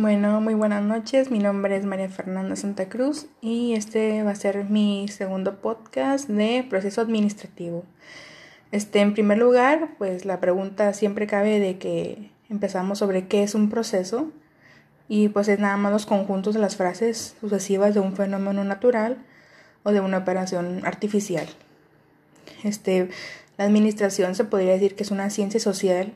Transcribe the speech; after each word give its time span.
Bueno, 0.00 0.40
muy 0.40 0.54
buenas 0.54 0.82
noches. 0.82 1.30
Mi 1.30 1.40
nombre 1.40 1.76
es 1.76 1.84
María 1.84 2.08
Fernanda 2.08 2.56
Santa 2.56 2.88
Cruz 2.88 3.26
y 3.42 3.74
este 3.74 4.22
va 4.22 4.30
a 4.30 4.34
ser 4.34 4.64
mi 4.64 5.08
segundo 5.08 5.60
podcast 5.60 6.26
de 6.26 6.64
proceso 6.70 7.02
administrativo. 7.02 7.84
Este, 8.72 9.00
en 9.00 9.12
primer 9.12 9.36
lugar, 9.36 9.90
pues 9.98 10.24
la 10.24 10.40
pregunta 10.40 10.94
siempre 10.94 11.26
cabe 11.26 11.60
de 11.60 11.76
que 11.76 12.30
empezamos 12.48 12.98
sobre 12.98 13.28
qué 13.28 13.42
es 13.42 13.54
un 13.54 13.68
proceso 13.68 14.32
y 15.06 15.28
pues 15.28 15.48
es 15.48 15.58
nada 15.58 15.76
más 15.76 15.92
los 15.92 16.06
conjuntos 16.06 16.54
de 16.54 16.60
las 16.60 16.76
frases 16.76 17.36
sucesivas 17.38 17.92
de 17.92 18.00
un 18.00 18.16
fenómeno 18.16 18.64
natural 18.64 19.18
o 19.82 19.92
de 19.92 20.00
una 20.00 20.16
operación 20.16 20.80
artificial. 20.86 21.46
Este, 22.64 23.10
la 23.58 23.66
administración 23.66 24.34
se 24.34 24.44
podría 24.44 24.72
decir 24.72 24.96
que 24.96 25.02
es 25.02 25.10
una 25.10 25.28
ciencia 25.28 25.60
social 25.60 26.14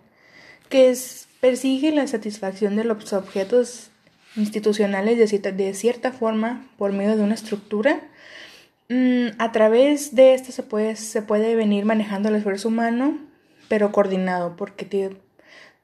que 0.71 0.89
es 0.89 1.29
persigue 1.45 1.93
la 1.93 2.07
satisfacción 2.07 2.75
de 2.75 2.85
los 2.85 3.13
objetos 3.13 3.91
institucionales 4.35 5.19
de 5.19 5.27
cierta, 5.29 5.53
de 5.53 5.75
cierta 5.75 6.11
forma 6.11 6.67
por 6.79 6.91
medio 6.93 7.19
de 7.19 7.23
una 7.23 7.35
estructura. 7.35 8.01
Mm, 8.89 9.27
a 9.37 9.53
través 9.53 10.15
de 10.15 10.33
esto 10.33 10.53
se 10.53 10.63
puede, 10.63 10.97
se 10.97 11.21
puede 11.21 11.55
venir 11.55 11.85
manejando 11.85 12.31
el 12.31 12.37
esfuerzo 12.37 12.69
humano, 12.69 13.19
pero 13.69 13.93
coordinado, 13.93 14.57
porque 14.57 15.19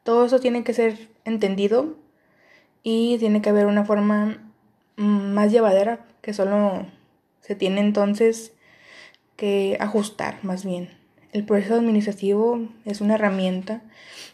todo 0.03 0.25
eso 0.25 0.41
tiene 0.41 0.65
que 0.65 0.73
ser 0.73 1.11
entendido 1.27 1.99
y 2.83 3.19
tiene 3.19 3.43
que 3.43 3.51
haber 3.51 3.67
una 3.67 3.85
forma 3.85 4.39
mm, 4.97 5.35
más 5.35 5.53
llevadera 5.53 6.07
que 6.23 6.33
solo 6.33 6.87
se 7.43 7.55
tiene 7.55 7.83
entonces 7.83 8.55
que 9.37 9.77
ajustar 9.79 10.39
más 10.43 10.65
bien. 10.65 11.00
El 11.33 11.45
proceso 11.45 11.77
administrativo 11.77 12.61
es 12.85 13.01
una 13.01 13.15
herramienta 13.15 13.83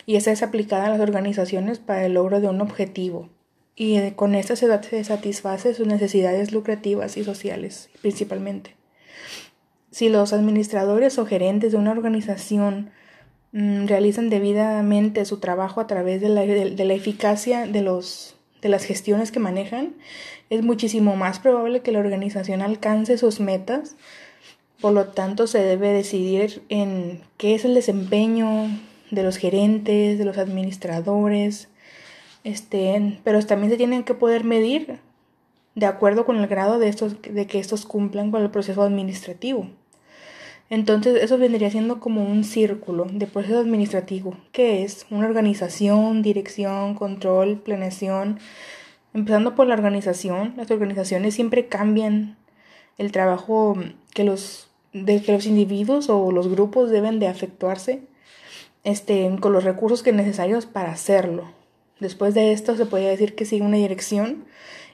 y 0.07 0.17
esa 0.17 0.33
es 0.33 0.43
aplicada 0.43 0.87
a 0.87 0.91
las 0.91 1.01
organizaciones 1.01 1.79
para 1.79 2.07
el 2.07 2.15
logro 2.15 2.41
de 2.41 2.49
un 2.49 2.61
objetivo 2.61 3.29
y 3.77 3.97
eh, 3.97 4.15
con 4.17 4.35
esta 4.35 4.57
se 4.57 5.05
satisface 5.05 5.75
sus 5.75 5.87
necesidades 5.87 6.53
lucrativas 6.53 7.19
y 7.19 7.25
sociales 7.25 7.91
principalmente. 8.01 8.75
Si 9.91 10.09
los 10.09 10.33
administradores 10.33 11.19
o 11.19 11.27
gerentes 11.27 11.73
de 11.73 11.79
una 11.79 11.93
organización 11.93 12.91
mm, 13.53 13.87
realizan 13.87 14.31
debidamente 14.31 15.25
su 15.27 15.38
trabajo 15.38 15.81
a 15.81 15.87
través 15.87 16.23
de 16.23 16.31
la, 16.31 16.43
de 16.43 16.85
la 16.85 16.95
eficacia 16.95 17.66
de, 17.66 17.83
los, 17.83 18.37
de 18.63 18.71
las 18.71 18.85
gestiones 18.85 19.31
que 19.31 19.41
manejan, 19.41 19.95
es 20.49 20.63
muchísimo 20.63 21.16
más 21.16 21.38
probable 21.38 21.81
que 21.81 21.93
la 21.93 21.99
organización 21.99 22.63
alcance 22.63 23.19
sus 23.19 23.41
metas 23.41 23.97
por 24.80 24.93
lo 24.93 25.07
tanto, 25.07 25.46
se 25.46 25.59
debe 25.59 25.93
decidir 25.93 26.63
en 26.69 27.23
qué 27.37 27.55
es 27.55 27.65
el 27.65 27.74
desempeño 27.74 28.69
de 29.10 29.23
los 29.23 29.37
gerentes, 29.37 30.19
de 30.19 30.24
los 30.24 30.38
administradores, 30.38 31.69
este, 32.45 33.19
pero 33.24 33.45
también 33.45 33.71
se 33.71 33.77
tienen 33.77 34.04
que 34.04 34.15
poder 34.15 34.45
medir 34.45 35.01
de 35.74 35.87
acuerdo 35.87 36.24
con 36.24 36.37
el 36.37 36.47
grado 36.47 36.79
de, 36.79 36.88
estos, 36.88 37.21
de 37.23 37.47
que 37.47 37.59
estos 37.59 37.87
cumplan 37.87 38.30
con 38.30 38.43
el 38.43 38.51
proceso 38.51 38.82
administrativo. 38.82 39.69
Entonces, 40.69 41.23
eso 41.23 41.38
vendría 41.38 41.71
siendo 41.71 42.01
como 42.01 42.24
un 42.24 42.43
círculo 42.43 43.07
de 43.10 43.27
proceso 43.27 43.60
administrativo, 43.60 44.37
que 44.52 44.82
es 44.82 45.07
una 45.10 45.27
organización, 45.27 46.23
dirección, 46.23 46.95
control, 46.95 47.60
planeación. 47.60 48.41
Empezando 49.15 49.54
por 49.54 49.69
la 49.69 49.74
organización, 49.74 50.54
las 50.57 50.71
organizaciones 50.71 51.35
siempre 51.35 51.69
cambian 51.69 52.37
el 52.99 53.13
trabajo 53.13 53.77
que 54.17 54.25
los, 54.25 54.69
de 54.95 55.21
que 55.21 55.33
los 55.33 55.45
individuos 55.45 56.09
o 56.09 56.33
los 56.33 56.49
grupos 56.49 56.89
deben 56.89 57.21
de 57.21 57.27
efectuarse 57.27 58.01
este, 58.83 59.31
con 59.41 59.53
los 59.53 59.63
recursos 59.63 60.03
que 60.03 60.11
necesarios 60.15 60.65
para 60.65 60.91
hacerlo. 60.91 61.53
Después 62.01 62.33
de 62.33 62.53
esto 62.53 62.77
se 62.77 62.87
podría 62.87 63.11
decir 63.11 63.35
que 63.35 63.45
sigue 63.45 63.63
una 63.63 63.77
dirección 63.77 64.47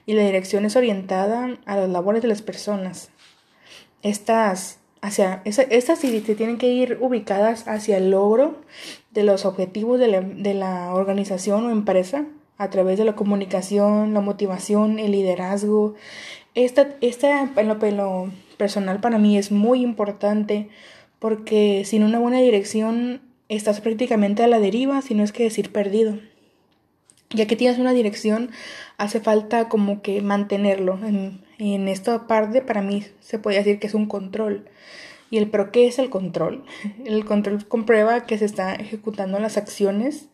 y 0.05 0.13
la 0.13 0.23
dirección 0.23 0.65
es 0.65 0.75
orientada 0.75 1.57
a 1.65 1.77
las 1.77 1.89
labores 1.89 2.21
de 2.21 2.27
las 2.27 2.41
personas. 2.41 3.11
Estas, 4.01 4.79
hacia, 5.01 5.41
estas 5.45 5.99
se 5.99 6.19
tienen 6.21 6.57
que 6.57 6.67
ir 6.67 6.97
ubicadas 6.99 7.65
hacia 7.69 7.95
el 7.95 8.11
logro 8.11 8.59
de 9.11 9.23
los 9.23 9.45
objetivos 9.45 10.01
de 10.01 10.09
la, 10.09 10.19
de 10.19 10.53
la 10.53 10.93
organización 10.93 11.65
o 11.65 11.71
empresa 11.71 12.25
a 12.57 12.69
través 12.69 12.97
de 12.97 13.05
la 13.05 13.15
comunicación, 13.15 14.13
la 14.13 14.19
motivación, 14.19 14.99
el 14.99 15.13
liderazgo, 15.13 15.95
esta, 16.55 16.89
esta 17.01 17.49
en, 17.55 17.97
lo, 17.97 18.31
personal 18.63 19.01
para 19.01 19.17
mí 19.17 19.37
es 19.37 19.51
muy 19.51 19.81
importante 19.81 20.69
porque 21.19 21.83
sin 21.83 22.01
una 22.01 22.19
buena 22.19 22.39
dirección 22.39 23.19
estás 23.49 23.81
prácticamente 23.81 24.41
a 24.41 24.47
la 24.47 24.61
deriva, 24.61 25.01
si 25.01 25.15
no 25.15 25.23
es 25.25 25.33
que 25.33 25.43
decir 25.43 25.73
perdido. 25.73 26.17
Ya 27.31 27.45
que 27.45 27.57
tienes 27.57 27.77
una 27.77 27.91
dirección, 27.91 28.51
hace 28.97 29.19
falta 29.19 29.67
como 29.67 30.01
que 30.01 30.21
mantenerlo. 30.21 30.97
En, 31.05 31.41
en 31.57 31.89
esta 31.89 32.25
parte 32.25 32.61
para 32.61 32.81
mí 32.81 33.03
se 33.19 33.37
puede 33.37 33.57
decir 33.57 33.79
que 33.79 33.87
es 33.87 33.95
un 33.95 34.05
control. 34.05 34.69
¿Y 35.29 35.39
el 35.39 35.49
pero 35.49 35.69
qué 35.73 35.85
es 35.87 35.99
el 35.99 36.09
control? 36.09 36.63
El 37.05 37.25
control 37.25 37.67
comprueba 37.67 38.25
que 38.25 38.37
se 38.37 38.45
están 38.45 38.79
ejecutando 38.79 39.39
las 39.39 39.57
acciones 39.57 40.29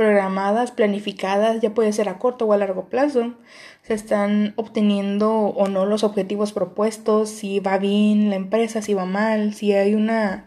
programadas, 0.00 0.70
planificadas, 0.70 1.60
ya 1.60 1.74
puede 1.74 1.92
ser 1.92 2.08
a 2.08 2.18
corto 2.18 2.46
o 2.46 2.54
a 2.54 2.56
largo 2.56 2.86
plazo. 2.86 3.34
Se 3.82 3.92
están 3.92 4.54
obteniendo 4.56 5.30
o 5.30 5.68
no 5.68 5.84
los 5.84 6.04
objetivos 6.04 6.54
propuestos, 6.54 7.28
si 7.28 7.60
va 7.60 7.76
bien 7.76 8.30
la 8.30 8.36
empresa, 8.36 8.80
si 8.80 8.94
va 8.94 9.04
mal, 9.04 9.52
si 9.52 9.74
hay 9.74 9.94
una 9.94 10.46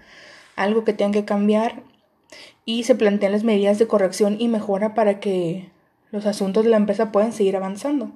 algo 0.55 0.83
que 0.83 0.93
tenga 0.93 1.11
que 1.11 1.25
cambiar 1.25 1.83
y 2.65 2.85
se 2.85 2.95
plantean 2.95 3.31
las 3.31 3.43
medidas 3.43 3.77
de 3.77 3.85
corrección 3.85 4.37
y 4.39 4.47
mejora 4.47 4.95
para 4.95 5.19
que 5.19 5.69
los 6.09 6.25
asuntos 6.25 6.63
de 6.63 6.71
la 6.71 6.77
empresa 6.77 7.11
puedan 7.11 7.31
seguir 7.31 7.55
avanzando. 7.55 8.09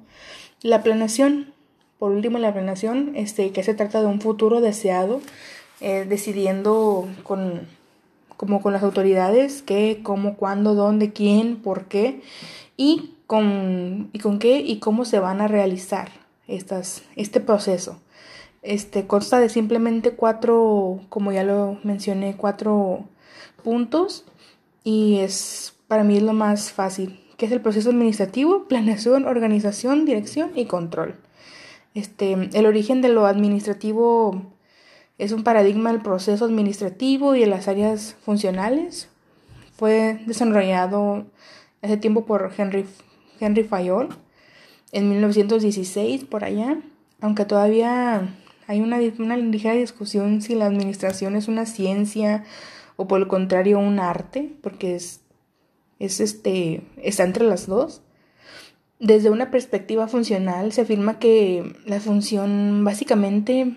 La 0.63 0.81
planeación, 0.81 1.53
por 1.99 2.13
último, 2.13 2.39
la 2.39 2.51
planeación, 2.51 3.11
este, 3.15 3.51
que 3.51 3.61
se 3.61 3.75
trata 3.75 4.01
de 4.01 4.07
un 4.07 4.21
futuro 4.21 4.59
deseado, 4.59 5.21
eh, 5.81 6.07
decidiendo 6.09 7.07
con 7.21 7.67
como 8.37 8.61
con 8.61 8.71
las 8.71 8.83
autoridades, 8.83 9.63
qué, 9.63 9.99
cómo, 10.03 10.37
cuándo, 10.37 10.75
dónde, 10.75 11.11
quién, 11.11 11.57
por 11.57 11.85
qué 11.85 12.21
y 12.77 13.15
con, 13.25 14.09
y 14.13 14.19
con 14.19 14.39
qué 14.39 14.59
y 14.59 14.79
cómo 14.79 15.03
se 15.03 15.19
van 15.19 15.41
a 15.41 15.47
realizar 15.47 16.09
estas, 16.47 17.03
este 17.15 17.39
proceso. 17.39 17.99
Este 18.61 19.07
consta 19.07 19.39
de 19.39 19.49
simplemente 19.49 20.11
cuatro, 20.11 21.01
como 21.09 21.31
ya 21.31 21.43
lo 21.43 21.79
mencioné, 21.83 22.35
cuatro 22.37 23.05
puntos 23.63 24.25
y 24.83 25.17
es 25.19 25.73
para 25.87 26.03
mí 26.03 26.17
es 26.17 26.23
lo 26.23 26.33
más 26.33 26.71
fácil, 26.71 27.19
que 27.37 27.45
es 27.45 27.51
el 27.51 27.61
proceso 27.61 27.89
administrativo, 27.89 28.63
planeación, 28.69 29.25
organización, 29.25 30.05
dirección 30.05 30.51
y 30.55 30.65
control. 30.65 31.15
Este, 31.93 32.49
el 32.53 32.65
origen 32.67 33.01
de 33.01 33.09
lo 33.09 33.25
administrativo 33.25 34.43
es 35.17 35.31
un 35.31 35.44
paradigma 35.44 35.91
del 35.91 36.01
proceso 36.01 36.45
administrativo 36.45 37.35
y 37.35 37.41
de 37.41 37.47
las 37.47 37.67
áreas 37.67 38.16
funcionales. 38.22 39.09
Fue 39.75 40.19
desarrollado 40.25 41.25
hace 41.81 41.97
tiempo 41.97 42.25
por 42.25 42.51
Henry, 42.55 42.85
Henry 43.39 43.63
Fayol 43.63 44.09
en 44.91 45.09
1916 45.09 46.25
por 46.25 46.44
allá, 46.44 46.77
aunque 47.19 47.45
todavía 47.45 48.35
hay 48.67 48.81
una, 48.81 49.00
una 49.19 49.38
ligera 49.38 49.73
discusión 49.73 50.41
si 50.41 50.56
la 50.56 50.66
administración 50.66 51.35
es 51.35 51.47
una 51.47 51.66
ciencia 51.66 52.44
o 52.95 53.07
por 53.07 53.19
el 53.19 53.27
contrario 53.27 53.79
un 53.79 54.00
arte, 54.00 54.51
porque 54.61 54.95
es, 54.95 55.22
es 56.00 56.19
este, 56.19 56.81
está 57.01 57.23
entre 57.23 57.45
las 57.45 57.67
dos. 57.67 58.01
Desde 59.00 59.29
una 59.29 59.51
perspectiva 59.51 60.07
funcional 60.07 60.72
se 60.72 60.81
afirma 60.81 61.19
que 61.19 61.75
la 61.85 62.00
función 62.00 62.83
básicamente 62.83 63.75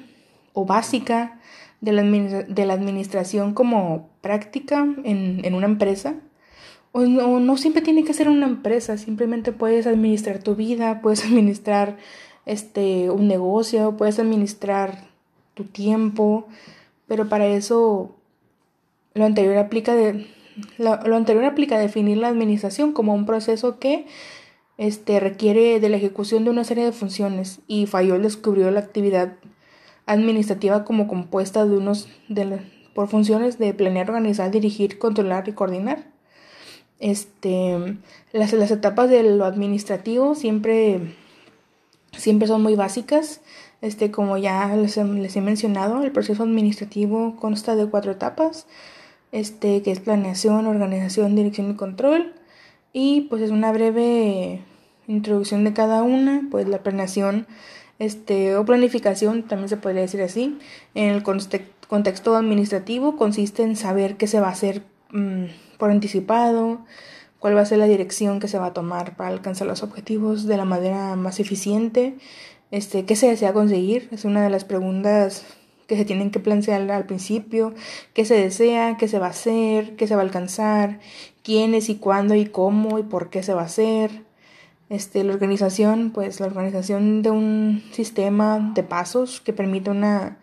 o 0.53 0.65
básica 0.65 1.41
de 1.81 1.93
la, 1.93 2.03
de 2.03 2.67
la 2.67 2.75
administración 2.75 3.55
como 3.55 4.11
práctica 4.21 4.87
en, 5.05 5.45
en 5.45 5.55
una 5.55 5.67
empresa. 5.67 6.17
O 6.93 7.03
no, 7.03 7.57
siempre 7.57 7.83
tiene 7.83 8.05
que 8.05 8.15
ser 8.15 8.29
una 8.29 8.47
empresa, 8.47 8.99
simplemente 8.99 9.53
puedes 9.53 9.87
administrar 9.87 10.43
tu 10.43 10.57
vida, 10.57 11.01
puedes 11.01 11.25
administrar 11.25 11.97
este, 12.47 13.11
un 13.11 13.29
negocio, 13.29 13.97
puedes 13.97 14.19
administrar 14.19 15.05
tu 15.55 15.65
tiempo, 15.65 16.49
pero 17.07 17.29
para 17.29 17.47
eso 17.47 18.17
lo 19.15 19.25
anterior 19.25 19.57
aplica 19.57 19.95
de, 19.95 20.27
lo, 20.79 21.17
anterior 21.17 21.45
aplica 21.45 21.79
definir 21.79 22.19
la 22.19 22.29
administración 22.29 22.93
como 22.93 23.15
un 23.15 23.27
proceso 23.27 23.79
que 23.79 24.07
este, 24.77 25.21
requiere 25.21 25.79
de 25.79 25.89
la 25.89 25.97
ejecución 25.97 26.45
de 26.45 26.51
una 26.51 26.65
serie 26.65 26.85
de 26.85 26.93
funciones 26.93 27.61
y 27.67 27.87
Fayol 27.87 28.23
descubrió 28.23 28.71
la 28.71 28.81
actividad 28.81 29.35
administrativa 30.07 30.85
como 30.85 31.09
compuesta 31.09 31.65
de 31.65 31.77
unos 31.77 32.09
de 32.29 32.61
por 32.95 33.09
funciones 33.09 33.59
de 33.59 33.73
planear, 33.73 34.11
organizar, 34.11 34.51
dirigir, 34.51 34.99
controlar 34.99 35.49
y 35.49 35.53
coordinar. 35.53 36.05
Este, 36.99 37.97
las, 38.33 38.53
las 38.53 38.71
etapas 38.71 39.09
de 39.09 39.23
lo 39.23 39.45
administrativo 39.45 40.35
siempre, 40.35 41.15
siempre 42.17 42.49
son 42.49 42.63
muy 42.63 42.75
básicas. 42.75 43.41
Este, 43.81 44.11
como 44.11 44.37
ya 44.37 44.75
les, 44.77 44.97
les, 44.97 45.37
he 45.37 45.41
mencionado, 45.41 46.03
el 46.03 46.13
proceso 46.13 46.43
administrativo 46.43 47.37
consta 47.37 47.77
de 47.77 47.87
cuatro 47.87 48.13
etapas, 48.13 48.67
este, 49.33 49.83
que 49.83 49.93
es 49.93 50.01
planeación, 50.01 50.67
organización, 50.67 51.37
dirección 51.37 51.71
y 51.71 51.77
control. 51.77 52.35
Y 52.93 53.23
pues 53.31 53.41
es 53.41 53.51
una 53.51 53.73
breve 53.73 54.65
Introducción 55.11 55.65
de 55.65 55.73
cada 55.73 56.05
una, 56.05 56.43
pues 56.53 56.69
la 56.69 56.85
planeación 56.85 57.49
este, 58.01 58.57
o 58.57 58.65
planificación, 58.65 59.45
también 59.45 59.69
se 59.69 59.77
podría 59.77 60.01
decir 60.01 60.23
así. 60.23 60.59
En 60.95 61.11
el 61.11 61.23
contexto 61.23 62.35
administrativo 62.35 63.17
consiste 63.17 63.63
en 63.63 63.77
saber 63.77 64.17
qué 64.17 64.27
se 64.27 64.41
va 64.41 64.49
a 64.49 64.53
hacer 64.53 64.83
mm, 65.13 65.45
por 65.79 65.91
anticipado, 65.91 66.81
cuál 67.39 67.57
va 67.57 67.61
a 67.61 67.67
ser 67.67 67.79
la 67.79 67.87
dirección 67.87 68.41
que 68.41 68.49
se 68.49 68.59
va 68.59 68.67
a 68.67 68.73
tomar 68.73 69.17
para 69.17 69.31
alcanzar 69.31 69.67
los 69.67 69.83
objetivos 69.83 70.47
de 70.47 70.57
la 70.57 70.65
manera 70.65 71.15
más 71.15 71.41
eficiente, 71.41 72.17
este, 72.71 73.05
qué 73.05 73.17
se 73.17 73.29
desea 73.29 73.53
conseguir, 73.53 74.09
es 74.13 74.25
una 74.25 74.43
de 74.43 74.51
las 74.51 74.65
preguntas 74.65 75.45
que 75.87 75.97
se 75.97 76.05
tienen 76.07 76.31
que 76.31 76.41
plantear 76.41 76.91
al 76.91 77.05
principio, 77.05 77.75
qué 78.15 78.25
se 78.25 78.35
desea, 78.35 78.97
qué 78.97 79.09
se 79.09 79.19
va 79.19 79.27
a 79.27 79.31
hacer, 79.31 79.97
qué 79.97 80.07
se 80.07 80.15
va 80.15 80.23
a 80.23 80.25
alcanzar, 80.25 81.01
quiénes 81.43 81.91
y 81.91 81.97
cuándo 81.97 82.35
y 82.35 82.47
cómo 82.47 82.99
y 82.99 83.03
por 83.03 83.29
qué 83.29 83.43
se 83.43 83.53
va 83.53 83.63
a 83.63 83.67
hacer. 83.67 84.30
Este, 84.91 85.23
la 85.23 85.35
organización, 85.35 86.11
pues 86.11 86.41
la 86.41 86.47
organización 86.47 87.23
de 87.23 87.31
un 87.31 87.81
sistema 87.93 88.73
de 88.75 88.83
pasos 88.83 89.41
que 89.41 89.53
permite 89.53 89.89
una 89.89 90.39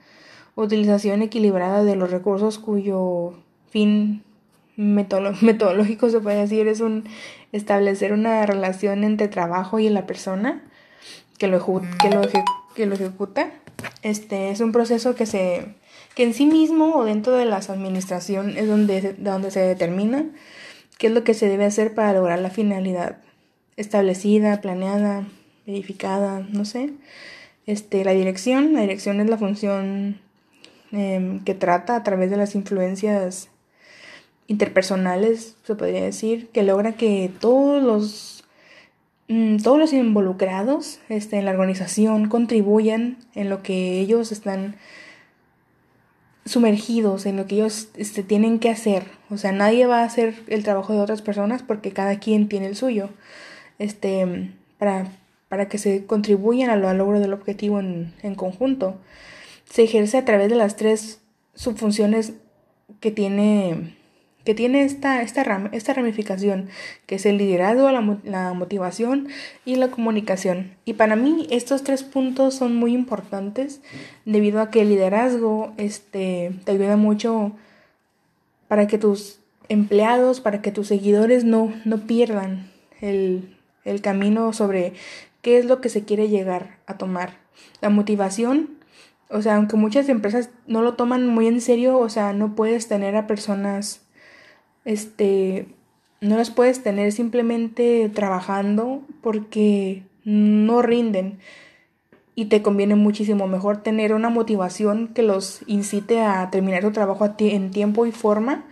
utilización 0.55 1.21
equilibrada 1.21 1.83
de 1.83 1.97
los 1.97 2.11
recursos 2.11 2.57
cuyo 2.57 3.33
fin 3.69 4.23
metodológico 4.77 6.09
se 6.09 6.21
puede 6.21 6.38
decir 6.38 6.69
es 6.69 6.79
un 6.79 7.03
establecer 7.51 8.13
una 8.13 8.45
relación 8.45 9.03
entre 9.03 9.27
trabajo 9.27 9.79
y 9.79 9.89
la 9.89 10.05
persona 10.05 10.63
que 11.38 11.47
lo, 11.47 11.59
que 11.99 12.09
lo, 12.09 12.21
que 12.73 12.85
lo 12.85 12.95
ejecuta. 12.95 13.51
Este 14.01 14.51
es 14.51 14.61
un 14.61 14.71
proceso 14.71 15.13
que 15.13 15.25
se 15.25 15.75
que 16.15 16.23
en 16.23 16.33
sí 16.33 16.45
mismo 16.45 16.95
o 16.95 17.03
dentro 17.03 17.33
de 17.33 17.45
las 17.45 17.69
administración 17.69 18.57
es 18.57 18.67
donde, 18.67 19.13
donde 19.19 19.51
se 19.51 19.59
determina 19.59 20.25
qué 20.97 21.07
es 21.07 21.13
lo 21.13 21.25
que 21.25 21.33
se 21.33 21.49
debe 21.49 21.65
hacer 21.65 21.94
para 21.94 22.13
lograr 22.13 22.39
la 22.39 22.49
finalidad 22.49 23.17
establecida, 23.77 24.62
planeada, 24.62 25.25
verificada, 25.65 26.45
no 26.51 26.65
sé. 26.65 26.91
Este, 27.65 28.03
la 28.03 28.12
dirección, 28.12 28.74
la 28.74 28.81
dirección 28.81 29.19
es 29.21 29.29
la 29.29 29.38
función 29.38 30.19
em, 30.91 31.44
que 31.44 31.53
trata 31.53 31.95
a 31.95 32.03
través 32.03 32.29
de 32.29 32.38
las 32.38 32.56
influencias 32.56 33.50
interpersonales, 34.47 35.56
se 35.63 35.75
podría 35.75 36.03
decir, 36.03 36.50
que 36.50 36.63
logra 36.63 36.94
que 36.94 37.31
todos 37.39 37.81
los 37.83 38.38
Mm, 39.29 39.57
todos 39.57 39.77
los 39.77 39.91
involucrados 39.94 41.00
este, 41.09 41.38
en 41.38 41.45
la 41.45 41.51
organización 41.51 42.30
contribuyan 42.30 43.18
en 43.35 43.50
lo 43.50 43.62
que 43.62 44.00
ellos 44.00 44.31
están 44.31 44.75
sumergidos, 46.45 47.25
en 47.25 47.35
lo 47.35 47.45
que 47.45 47.56
ellos 47.56 47.89
este, 47.97 48.23
tienen 48.23 48.59
que 48.59 48.69
hacer. 48.69 49.03
O 49.30 49.38
sea, 49.38 49.51
nadie 49.51 49.85
va 49.85 50.01
a 50.01 50.06
hacer 50.06 50.35
el 50.47 50.63
trabajo 50.63 50.94
de 50.94 51.00
otras 51.00 51.21
personas 51.21 51.62
porque 51.62 51.91
cada 51.91 52.19
quien 52.19 52.47
tiene 52.47 52.68
el 52.68 52.77
suyo. 52.77 53.09
Este, 53.79 54.51
para, 54.77 55.12
para 55.50 55.68
que 55.68 55.77
se 55.77 56.06
contribuyan 56.06 56.69
a 56.69 56.75
lo, 56.75 56.89
al 56.89 56.97
logro 56.97 57.19
del 57.19 57.33
objetivo 57.33 57.79
en, 57.79 58.13
en 58.21 58.35
conjunto. 58.35 58.97
Se 59.65 59.83
ejerce 59.83 60.18
a 60.18 60.25
través 60.25 60.50
de 60.50 60.56
las 60.56 60.75
tres 60.75 61.21
subfunciones 61.56 62.33
que 63.00 63.12
tiene 63.12 63.95
que 64.47 64.56
tiene 64.56 64.85
esta, 64.85 65.21
esta, 65.24 65.69
esta 65.74 65.94
ramificación, 65.94 66.69
que 67.06 67.15
es 67.15 67.25
el 67.25 67.38
liderazgo, 67.38 67.91
la, 67.91 68.18
la, 68.24 68.53
motivación 68.53 69.27
y 69.65 69.75
la 69.75 69.91
comunicación. 69.91 70.71
Y 70.85 70.94
para 70.94 71.18
mí 71.18 71.47
estos 71.51 71.83
tres 71.83 72.03
puntos 72.03 72.53
son 72.53 72.73
muy 72.73 72.94
importantes 72.94 73.81
debido 74.23 74.62
a 74.62 74.69
que 74.71 74.83
el 74.83 74.88
liderazgo 74.88 75.73
este, 75.75 76.53
te 76.63 76.71
ayuda 76.71 76.95
mucho 76.95 77.57
para 78.69 78.88
que 78.88 78.97
tus 78.97 79.41
empleados, 79.68 80.39
para 80.39 80.62
que 80.62 80.71
tus 80.71 80.88
seguidores 80.88 81.44
no, 81.44 81.73
no 81.83 82.07
pierdan 82.07 82.71
el, 83.01 83.56
el 83.88 84.01
camino 84.01 84.54
sobre 84.54 84.94
qué 85.42 85.57
es 85.57 85.66
lo 85.66 85.81
que 85.81 85.89
se 85.89 86.04
quiere 86.04 86.30
llegar 86.30 86.78
a 86.86 86.98
tomar. 86.98 87.38
La 87.81 87.89
motivación 87.89 88.78
o 89.30 89.42
sea, 89.42 89.57
aunque 89.57 89.75
muchas 89.75 90.07
empresas 90.10 90.50
no 90.68 90.81
lo 90.81 90.94
toman 90.94 91.28
muy 91.28 91.48
en 91.48 91.60
serio, 91.60 92.00
o 92.00 92.10
sea, 92.10 92.31
no 92.31 92.56
puedes 92.56 92.88
tener 92.88 93.16
a 93.18 93.28
personas 93.28 94.01
este, 94.86 95.68
no 96.22 96.38
las 96.38 96.50
puedes 96.50 96.81
tener 96.81 97.12
simplemente 97.12 98.10
trabajando 98.13 99.01
porque 99.22 100.04
no 100.24 100.81
rinden 100.81 101.40
y 102.36 102.45
te 102.45 102.62
conviene 102.62 102.95
muchísimo 102.95 103.48
mejor 103.48 103.83
tener 103.83 104.13
una 104.13 104.30
motivación 104.30 105.10
que 105.10 105.24
los 105.24 105.62
incite 105.68 106.22
a 106.22 106.50
terminar 106.51 106.83
su 106.83 106.92
trabajo 106.92 107.36
en 107.38 107.72
tiempo 107.72 108.06
y 108.06 108.12
forma 108.12 108.66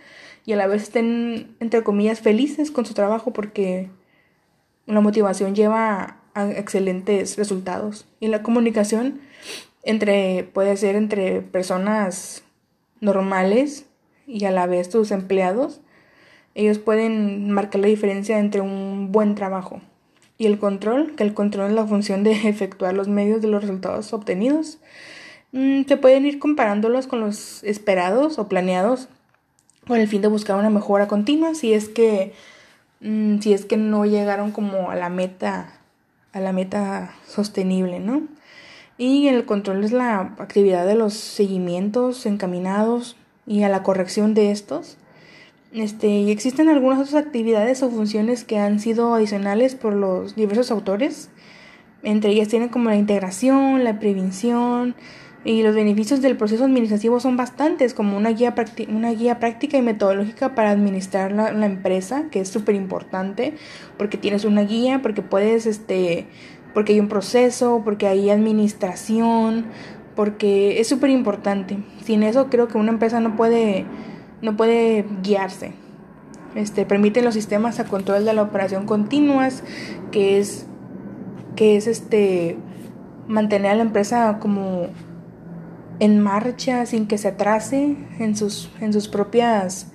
y 0.46 0.52
a 0.52 0.56
la 0.56 0.66
vez 0.66 0.84
estén, 0.84 1.54
entre 1.60 1.82
comillas, 1.82 2.20
felices 2.20 2.70
con 2.70 2.86
su 2.86 2.94
trabajo 2.94 3.32
porque 3.32 3.90
la 4.86 5.00
motivación 5.00 5.54
lleva 5.54 6.18
a 6.34 6.50
excelentes 6.50 7.36
resultados. 7.36 8.06
Y 8.20 8.28
la 8.28 8.42
comunicación 8.42 9.20
entre, 9.82 10.44
puede 10.44 10.76
ser 10.76 10.96
entre 10.96 11.42
personas 11.42 12.42
normales 13.00 13.86
y 14.26 14.44
a 14.44 14.50
la 14.50 14.66
vez 14.66 14.88
tus 14.88 15.10
empleados 15.10 15.80
ellos 16.56 16.78
pueden 16.78 17.50
marcar 17.50 17.82
la 17.82 17.88
diferencia 17.88 18.38
entre 18.38 18.62
un 18.62 19.12
buen 19.12 19.34
trabajo 19.34 19.82
y 20.38 20.46
el 20.46 20.58
control, 20.58 21.14
que 21.14 21.22
el 21.22 21.34
control 21.34 21.68
es 21.68 21.74
la 21.74 21.86
función 21.86 22.24
de 22.24 22.32
efectuar 22.48 22.94
los 22.94 23.08
medios 23.08 23.42
de 23.42 23.48
los 23.48 23.60
resultados 23.60 24.12
obtenidos. 24.14 24.78
Mm, 25.52 25.82
se 25.86 25.96
pueden 25.98 26.24
ir 26.24 26.38
comparándolos 26.38 27.06
con 27.06 27.20
los 27.20 27.62
esperados 27.62 28.38
o 28.38 28.48
planeados 28.48 29.08
con 29.86 30.00
el 30.00 30.08
fin 30.08 30.22
de 30.22 30.28
buscar 30.28 30.56
una 30.56 30.70
mejora 30.70 31.06
continua 31.06 31.54
si 31.54 31.74
es 31.74 31.88
que 31.90 32.32
mm, 33.00 33.38
si 33.40 33.52
es 33.52 33.64
que 33.64 33.76
no 33.76 34.04
llegaron 34.06 34.52
como 34.52 34.90
a 34.90 34.96
la 34.96 35.08
meta 35.08 35.72
a 36.32 36.40
la 36.40 36.52
meta 36.52 37.14
sostenible, 37.26 37.98
¿no? 37.98 38.22
Y 38.98 39.28
el 39.28 39.46
control 39.46 39.84
es 39.84 39.92
la 39.92 40.20
actividad 40.38 40.86
de 40.86 40.94
los 40.94 41.14
seguimientos 41.14 42.26
encaminados 42.26 43.16
y 43.46 43.62
a 43.62 43.70
la 43.70 43.82
corrección 43.82 44.34
de 44.34 44.50
estos 44.50 44.98
este, 45.76 46.08
y 46.08 46.30
existen 46.30 46.70
algunas 46.70 46.98
otras 46.98 47.26
actividades 47.26 47.82
o 47.82 47.90
funciones 47.90 48.44
que 48.44 48.58
han 48.58 48.80
sido 48.80 49.14
adicionales 49.14 49.74
por 49.74 49.92
los 49.92 50.34
diversos 50.34 50.70
autores. 50.70 51.28
Entre 52.02 52.30
ellas 52.30 52.48
tienen 52.48 52.70
como 52.70 52.88
la 52.88 52.96
integración, 52.96 53.84
la 53.84 53.98
prevención 53.98 54.94
y 55.46 55.62
los 55.62 55.74
beneficios 55.74 56.20
del 56.20 56.36
proceso 56.36 56.64
administrativo 56.64 57.20
son 57.20 57.36
bastantes, 57.36 57.94
como 57.94 58.16
una 58.16 58.30
guía, 58.30 58.54
una 58.88 59.12
guía 59.12 59.38
práctica 59.38 59.78
y 59.78 59.82
metodológica 59.82 60.54
para 60.54 60.70
administrar 60.70 61.32
la, 61.32 61.52
la 61.52 61.66
empresa, 61.66 62.24
que 62.30 62.40
es 62.40 62.48
súper 62.48 62.74
importante, 62.74 63.54
porque 63.96 64.18
tienes 64.18 64.44
una 64.44 64.62
guía, 64.62 65.00
porque 65.02 65.22
puedes, 65.22 65.66
este, 65.66 66.26
porque 66.74 66.92
hay 66.92 67.00
un 67.00 67.08
proceso, 67.08 67.80
porque 67.84 68.08
hay 68.08 68.28
administración, 68.28 69.66
porque 70.14 70.80
es 70.80 70.88
súper 70.88 71.10
importante. 71.10 71.78
Sin 72.04 72.22
eso 72.22 72.50
creo 72.50 72.68
que 72.68 72.76
una 72.76 72.90
empresa 72.90 73.20
no 73.20 73.36
puede 73.36 73.86
no 74.42 74.56
puede 74.56 75.04
guiarse. 75.22 75.72
Este, 76.54 76.86
permiten 76.86 77.24
los 77.24 77.34
sistemas 77.34 77.80
a 77.80 77.84
control 77.84 78.24
de 78.24 78.32
la 78.32 78.42
operación 78.42 78.86
continuas, 78.86 79.62
que 80.10 80.38
es, 80.38 80.66
que 81.54 81.76
es 81.76 81.86
este, 81.86 82.56
mantener 83.28 83.72
a 83.72 83.74
la 83.74 83.82
empresa 83.82 84.38
como 84.40 84.88
en 86.00 86.20
marcha 86.20 86.86
sin 86.86 87.06
que 87.06 87.18
se 87.18 87.28
atrase 87.28 87.96
en 88.18 88.36
sus, 88.36 88.70
en 88.80 88.92
sus 88.92 89.08
propias 89.08 89.88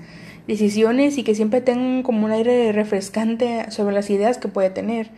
decisiones 0.47 1.17
y 1.17 1.23
que 1.23 1.35
siempre 1.35 1.61
tengan 1.61 2.03
como 2.03 2.25
un 2.25 2.31
aire 2.31 2.71
refrescante 2.71 3.69
sobre 3.71 3.93
las 3.93 4.09
ideas 4.09 4.37
que 4.37 4.47
puede 4.47 4.69
tener. 4.69 5.11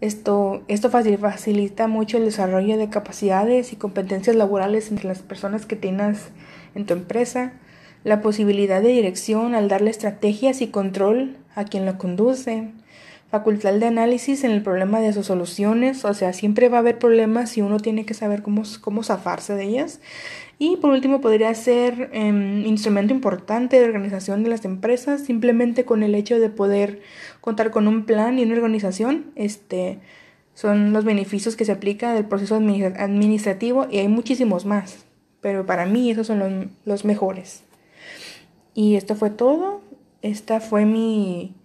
Esto, 0.00 0.62
esto 0.68 0.90
facilita 0.90 1.86
mucho 1.86 2.18
el 2.18 2.24
desarrollo 2.24 2.76
de 2.76 2.90
capacidades 2.90 3.72
y 3.72 3.76
competencias 3.76 4.36
laborales 4.36 4.90
entre 4.90 5.08
las 5.08 5.20
personas 5.20 5.66
que 5.66 5.76
tienes 5.76 6.28
en 6.74 6.84
tu 6.84 6.94
empresa 6.94 7.54
la 8.04 8.20
posibilidad 8.20 8.82
de 8.82 8.88
dirección 8.88 9.54
al 9.54 9.68
darle 9.68 9.90
estrategias 9.90 10.60
y 10.60 10.68
control 10.68 11.38
a 11.54 11.64
quien 11.64 11.86
lo 11.86 11.96
conduce, 11.96 12.70
facultad 13.34 13.74
de 13.74 13.86
análisis 13.86 14.44
en 14.44 14.52
el 14.52 14.62
problema 14.62 15.00
de 15.00 15.12
sus 15.12 15.26
soluciones, 15.26 16.04
o 16.04 16.14
sea, 16.14 16.32
siempre 16.32 16.68
va 16.68 16.76
a 16.76 16.80
haber 16.80 17.00
problemas 17.00 17.58
y 17.58 17.62
uno 17.62 17.80
tiene 17.80 18.06
que 18.06 18.14
saber 18.14 18.42
cómo, 18.42 18.62
cómo 18.80 19.02
zafarse 19.02 19.56
de 19.56 19.64
ellas. 19.64 20.00
Y 20.60 20.76
por 20.76 20.90
último, 20.90 21.20
podría 21.20 21.52
ser 21.56 22.12
um, 22.14 22.64
instrumento 22.64 23.12
importante 23.12 23.80
de 23.80 23.86
organización 23.86 24.44
de 24.44 24.50
las 24.50 24.64
empresas, 24.64 25.22
simplemente 25.22 25.84
con 25.84 26.04
el 26.04 26.14
hecho 26.14 26.38
de 26.38 26.48
poder 26.48 27.02
contar 27.40 27.72
con 27.72 27.88
un 27.88 28.04
plan 28.04 28.38
y 28.38 28.44
una 28.44 28.54
organización, 28.54 29.32
este, 29.34 29.98
son 30.54 30.92
los 30.92 31.04
beneficios 31.04 31.56
que 31.56 31.64
se 31.64 31.72
aplica 31.72 32.14
del 32.14 32.26
proceso 32.26 32.54
administrativo 32.54 33.88
y 33.90 33.98
hay 33.98 34.06
muchísimos 34.06 34.64
más, 34.64 35.06
pero 35.40 35.66
para 35.66 35.86
mí 35.86 36.08
esos 36.08 36.28
son 36.28 36.38
los, 36.38 36.52
los 36.84 37.04
mejores. 37.04 37.64
Y 38.74 38.94
esto 38.94 39.16
fue 39.16 39.30
todo. 39.30 39.80
Esta 40.22 40.60
fue 40.60 40.86
mi, 40.86 41.56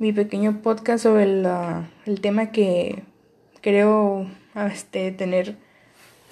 mi 0.00 0.14
pequeño 0.14 0.62
podcast 0.62 1.02
sobre 1.02 1.24
el 1.24 2.20
tema 2.22 2.52
que 2.52 3.02
creo 3.60 4.26
este, 4.72 5.12
tener 5.12 5.58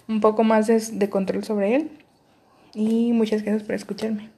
un 0.08 0.22
poco 0.22 0.42
más 0.42 0.66
de 0.98 1.10
control 1.10 1.44
sobre 1.44 1.76
él. 1.76 1.90
Y 2.72 3.12
muchas 3.12 3.42
gracias 3.42 3.64
por 3.64 3.74
escucharme. 3.74 4.30